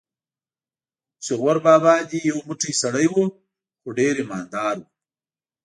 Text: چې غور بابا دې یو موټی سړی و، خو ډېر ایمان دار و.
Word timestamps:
چې 1.23 1.31
غور 1.39 1.57
بابا 1.65 1.93
دې 2.09 2.19
یو 2.29 2.37
موټی 2.47 2.71
سړی 2.81 3.07
و، 3.13 3.15
خو 3.79 3.89
ډېر 3.97 4.13
ایمان 4.21 4.45
دار 4.53 4.75
و. 4.81 4.85